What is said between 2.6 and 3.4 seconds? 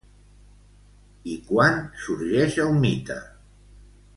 el mite?